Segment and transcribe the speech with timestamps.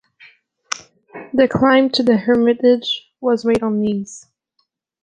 [1.31, 4.25] The climb to the hermitage was made on knees.